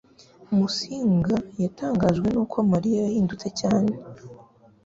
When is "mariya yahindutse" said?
2.71-3.47